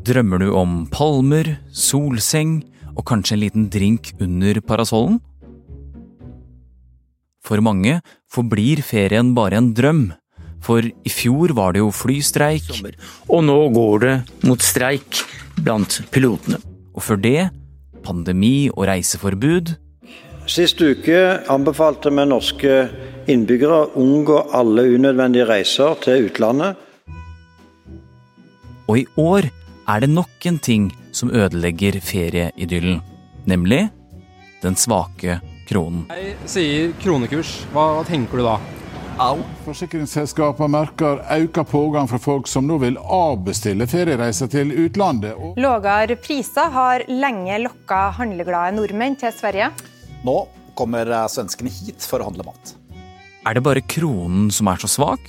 [0.00, 2.62] Drømmer du om palmer, solseng
[2.94, 5.18] og kanskje en liten drink under parasollen?
[7.44, 7.98] For mange
[8.32, 10.06] forblir ferien bare en drøm,
[10.64, 12.64] for i fjor var det jo flystreik.
[13.28, 14.16] Og nå går det
[14.48, 15.20] mot streik
[15.60, 16.60] blant pilotene.
[16.96, 17.50] Og før det
[18.00, 19.74] pandemi og reiseforbud.
[20.48, 21.20] Sist uke
[21.52, 22.76] anbefalte vi norske
[23.30, 26.78] innbyggere å unngå alle unødvendige reiser til utlandet.
[28.88, 29.52] Og i år
[29.90, 33.00] er det nok en ting som ødelegger ferieidyllen,
[33.50, 33.88] nemlig
[34.62, 36.04] den svake kronen.
[36.12, 37.54] Jeg sier kronekurs.
[37.74, 38.58] Hva tenker du da?
[39.20, 39.40] Au.
[39.66, 45.36] Forsikringsselskapene merker økt pågang fra folk som nå vil avbestille feriereiser til utlandet.
[45.60, 49.68] Lavere priser har lenge lokka handleglade nordmenn til Sverige.
[50.24, 50.38] Nå
[50.78, 52.74] kommer svenskene hit for å handle mat.
[53.48, 55.28] Er det bare kronen som er så svak?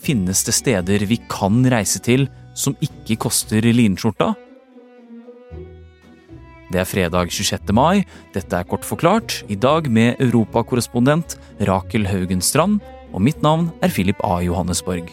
[0.00, 4.32] Finnes det steder vi kan reise til som ikke koster linskjorta?
[6.66, 7.70] Det er fredag 26.
[7.76, 8.02] mai.
[8.34, 11.36] Dette er Kort forklart, i dag med europakorrespondent
[11.68, 12.80] Rakel Haugen Strand,
[13.14, 14.40] og mitt navn er Philip A.
[14.42, 15.12] Johannesborg.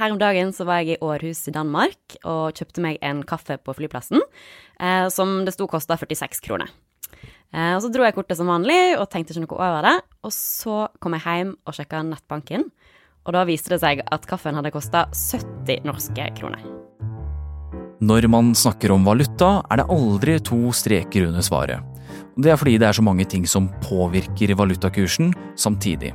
[0.00, 3.58] Her om dagen så var jeg i Århus i Danmark og kjøpte meg en kaffe
[3.60, 4.22] på flyplassen,
[4.80, 6.72] eh, som det sto kosta 46 kroner.
[7.52, 9.96] Eh, og Så dro jeg kortet som vanlig og tenkte ikke noe over det.
[10.24, 12.70] Og så kom jeg hjem og sjekka nettbanken,
[13.26, 16.62] og da viste det seg at kaffen hadde kosta 70 norske kroner.
[18.00, 21.84] Når man snakker om valuta, er det aldri to streker under svaret.
[22.40, 26.14] Det er fordi det er så mange ting som påvirker valutakursen samtidig.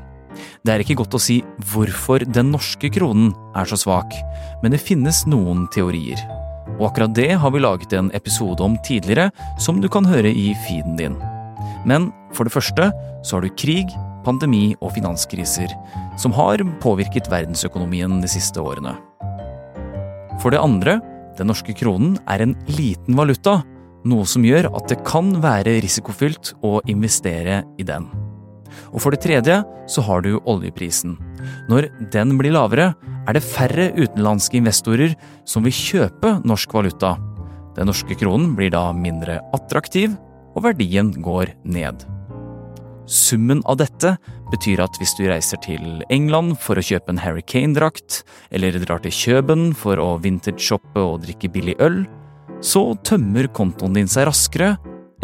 [0.65, 1.39] Det er ikke godt å si
[1.71, 4.11] hvorfor den norske kronen er så svak,
[4.63, 6.19] men det finnes noen teorier.
[6.79, 9.29] Og akkurat det har vi laget en episode om tidligere,
[9.61, 11.15] som du kan høre i feeden din.
[11.85, 12.89] Men for det første
[13.23, 13.93] så har du krig,
[14.25, 15.71] pandemi og finanskriser,
[16.21, 18.95] som har påvirket verdensøkonomien de siste årene.
[20.41, 20.99] For det andre,
[21.37, 23.61] den norske kronen er en liten valuta,
[24.05, 28.07] noe som gjør at det kan være risikofylt å investere i den.
[28.91, 29.61] Og for det tredje
[29.91, 31.15] så har du oljeprisen.
[31.69, 32.93] Når den blir lavere,
[33.25, 35.15] er det færre utenlandske investorer
[35.47, 37.15] som vil kjøpe norsk valuta.
[37.75, 40.15] Den norske kronen blir da mindre attraktiv,
[40.55, 42.05] og verdien går ned.
[43.05, 44.15] Summen av dette
[44.49, 49.03] betyr at hvis du reiser til England for å kjøpe en Harry Kane-drakt, eller drar
[49.03, 52.01] til Kjøben for å vintage-shoppe og drikke billig øl,
[52.65, 54.73] så tømmer kontoen din seg raskere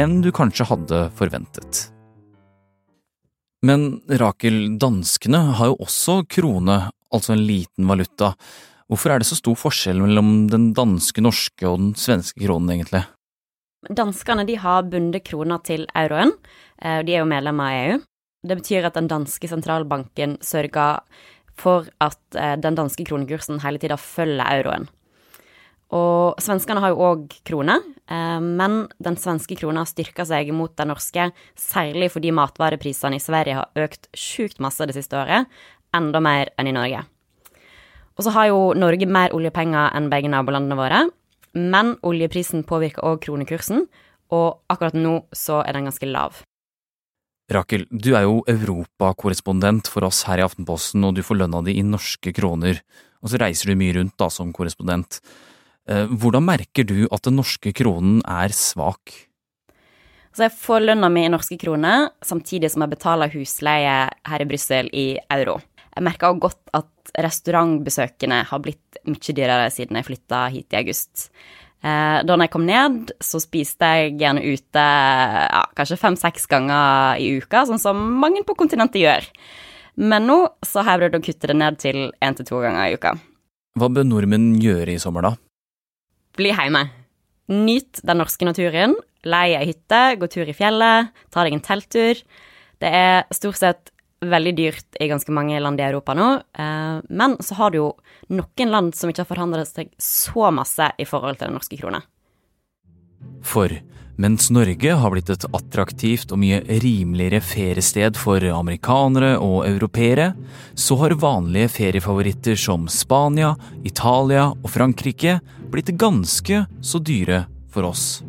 [0.02, 1.88] enn du kanskje hadde forventet.
[3.66, 8.36] Men Rakel, danskene har jo også krone, altså en liten valuta.
[8.90, 13.06] Hvorfor er det så stor forskjell mellom den danske, norske og den svenske kronen, egentlig?
[13.90, 16.36] Danskene de har bundet kroner til euroen.
[16.82, 18.00] og de er jo medlemmer av EU.
[18.46, 21.02] Det betyr at den danske sentralbanken sørger
[21.58, 24.88] for at eh, den danske kronekursen hele tida følger euroen.
[25.92, 27.76] Og svenskene har jo òg krone,
[28.10, 33.60] eh, men den svenske krona styrker seg mot den norske, særlig fordi matvareprisene i Sverige
[33.60, 35.50] har økt sjukt masse det siste året,
[35.94, 37.04] enda mer enn i Norge.
[38.18, 41.06] Og så har jo Norge mer oljepenger enn begge nabolandene våre,
[41.58, 43.86] men oljeprisen påvirker òg kronekursen,
[44.32, 46.44] og akkurat nå så er den ganske lav.
[47.52, 51.76] Rakel, du er jo europakorrespondent for oss her i Aftenposten, og du får lønna di
[51.82, 52.80] i norske kroner.
[53.22, 55.20] Og så reiser du mye rundt da som korrespondent.
[55.90, 59.28] Eh, hvordan merker du at den norske kronen er svak?
[60.32, 64.48] Så jeg får lønna mi i norske kroner, samtidig som jeg betaler husleie her i
[64.48, 65.58] Brussel i euro.
[65.92, 70.80] Jeg merker også godt at restaurantbesøkene har blitt mye dyrere siden jeg flytta hit i
[70.80, 71.28] august.
[71.82, 77.34] Eh, da jeg kom ned, så spiste jeg gjerne ute ja, kanskje fem-seks ganger i
[77.42, 79.28] uka, sånn som mange på kontinentet gjør.
[80.02, 82.88] Men nå så har jeg prøvd å kutte det ned til én til to ganger
[82.88, 83.16] i uka.
[83.80, 85.34] Hva bør nordmenn gjøre i sommer, da?
[86.38, 86.86] Bli hjemme.
[87.52, 88.96] Nyt den norske naturen.
[89.28, 92.22] Leie ei hytte, gå tur i fjellet, ta deg en telttur.
[92.82, 93.92] Det er stort sett
[94.22, 97.88] veldig dyrt i ganske mange land i Europa nå, eh, men så har du jo
[98.30, 102.04] noen land som ikke har forhandlet seg så masse i forhold til den norske krona.
[103.46, 103.74] For
[104.22, 110.32] mens Norge har blitt et attraktivt og mye rimeligere feriested for amerikanere og europeere,
[110.78, 113.56] så har vanlige feriefavoritter som Spania,
[113.88, 115.40] Italia og Frankrike
[115.74, 118.22] blitt ganske så dyre for oss.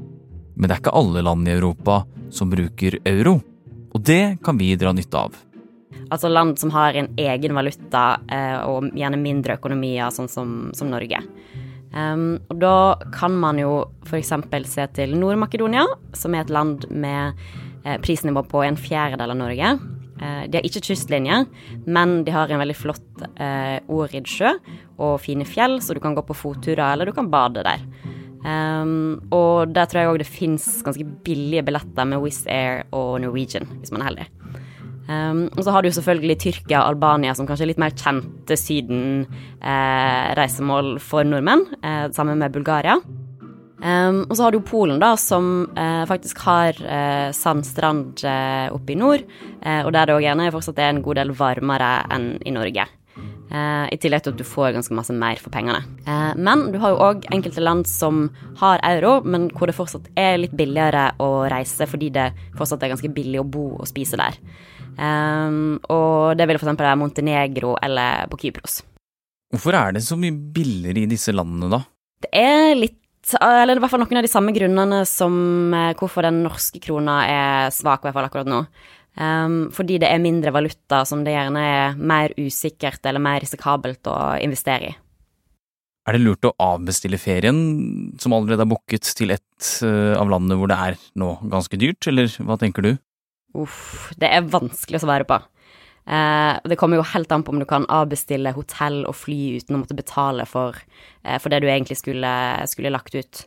[0.57, 2.03] Men det er ikke alle land i Europa
[2.33, 3.41] som bruker euro,
[3.93, 5.37] og det kan vi dra nytte av.
[6.13, 10.91] Altså land som har en egen valuta eh, og gjerne mindre økonomier, sånn som, som
[10.93, 11.23] Norge.
[11.93, 12.77] Um, og da
[13.13, 14.33] kan man jo f.eks.
[14.71, 15.85] se til Nord-Makedonia,
[16.17, 17.37] som er et land med
[17.85, 19.75] eh, prisnivå på en fjerdedel av Norge.
[20.23, 21.43] Eh, de har ikke kystlinje,
[21.85, 24.55] men de har en veldig flott eh, Årid sjø
[25.03, 27.85] og fine fjell, så du kan gå på fotturer eller du kan bade der.
[28.43, 33.21] Um, og der tror jeg òg det fins ganske billige billetter med Wizz Air og
[33.23, 34.27] Norwegian, hvis man er heldig.
[35.13, 38.55] Um, og så har du selvfølgelig Tyrkia og Albania, som kanskje er litt mer kjente
[38.61, 42.97] Syden-reisemål eh, for nordmenn, eh, sammen med Bulgaria.
[43.83, 48.95] Um, og så har du Polen, da, som eh, faktisk har eh, sandstrand eh, oppe
[48.95, 49.23] i nord,
[49.59, 52.87] eh, og der det òg gjerne fortsatt er en god del varmere enn i Norge.
[53.53, 55.83] Eh, I tillegg til at du får ganske masse mer for pengene.
[56.07, 58.29] Eh, men du har jo òg enkelte land som
[58.63, 62.95] har euro, men hvor det fortsatt er litt billigere å reise fordi det fortsatt er
[62.95, 64.39] ganske billig å bo og spise der.
[64.97, 65.59] Eh,
[65.93, 66.73] og det vil f.eks.
[66.79, 68.81] være Montenegro eller på Kypros.
[69.53, 71.83] Hvorfor er det så mye billigere i disse landene, da?
[72.23, 72.99] Det er litt
[73.39, 75.35] eller i hvert fall noen av de samme grunnene som
[76.01, 78.65] hvorfor den norske krona er svak, i hvert fall akkurat nå.
[79.13, 84.09] Um, fordi det er mindre valuta som det gjerne er mer usikkert eller mer risikabelt
[84.09, 84.95] å investere i.
[86.09, 87.59] Er det lurt å avbestille ferien
[88.19, 92.09] som allerede er booket til et uh, av landene hvor det er nå ganske dyrt,
[92.11, 92.95] eller hva tenker du?
[93.59, 95.39] Uff, det er vanskelig å svare på.
[96.07, 99.77] Eh, det kommer jo helt an på om du kan avbestille hotell og fly uten
[99.77, 100.79] å måtte betale for,
[101.23, 102.33] eh, for det du egentlig skulle,
[102.67, 103.47] skulle lagt ut.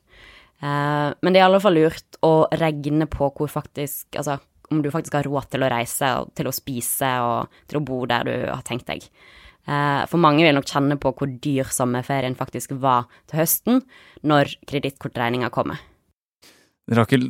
[0.65, 4.39] men det er i alle fall lurt å regne på hvor faktisk Altså
[4.71, 7.85] om du faktisk har råd til å reise, og til å spise og til å
[7.85, 9.03] bo der du har tenkt deg.
[9.65, 13.83] Eh, for mange vil nok kjenne på hvor dyr sommerferien faktisk var til høsten,
[14.25, 15.81] når kredittkortregninga kommer.
[16.91, 17.25] Rakel,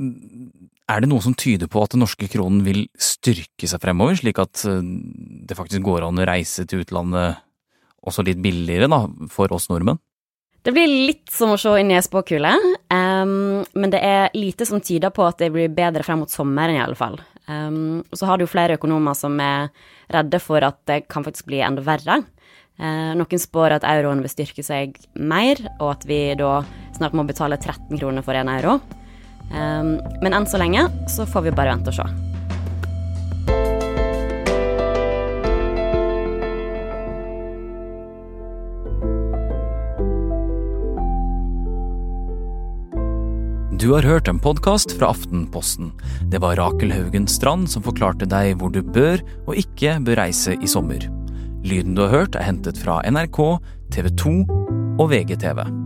[0.91, 4.41] er det noe som tyder på at den norske kronen vil styrke seg fremover, slik
[4.41, 4.83] at eh,
[5.49, 7.41] det faktisk går an å reise til utlandet
[8.05, 10.01] også litt billigere da, for oss nordmenn?
[10.65, 12.51] Det blir litt som å se inn i ei spåkule,
[12.89, 16.73] um, men det er lite som tyder på at det blir bedre frem mot sommeren,
[16.73, 17.19] i alle fall.
[17.45, 19.69] Um, og så har du jo flere økonomer som er
[20.09, 22.17] redde for at det kan faktisk bli enda verre.
[22.81, 26.57] Uh, noen spår at euroen vil styrke seg mer, og at vi da
[26.97, 28.79] snart må betale 13 kroner for en euro.
[29.53, 32.07] Um, men enn så lenge så får vi bare vente og se.
[43.85, 45.91] Du har hørt en podkast fra Aftenposten.
[46.31, 50.57] Det var Rakel Haugen Strand som forklarte deg hvor du bør og ikke bør reise
[50.57, 51.05] i sommer.
[51.61, 53.41] Lyden du har hørt er hentet fra NRK,
[53.93, 54.37] TV 2
[54.97, 55.84] og VGTV.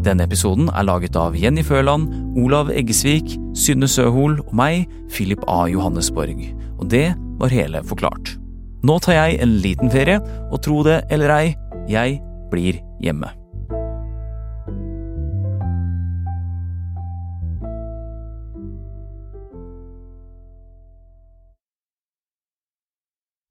[0.00, 2.08] Denne episoden er laget av Jenny Føland,
[2.40, 5.66] Olav Eggesvik, Synne Søhol og meg, Philip A.
[5.68, 6.40] Johannesborg.
[6.80, 7.10] Og det
[7.40, 8.36] var hele Forklart.
[8.80, 11.52] Nå tar jeg en liten ferie, og tro det eller ei,
[11.92, 12.16] jeg
[12.52, 13.28] blir hjemme.